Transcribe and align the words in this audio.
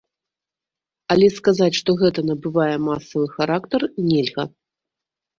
Але 1.15 1.25
сказаць, 1.33 1.75
што 1.79 1.89
гэта 2.01 2.23
набывае 2.29 2.77
масавы 2.85 3.25
характар, 3.35 3.81
нельга. 4.09 4.43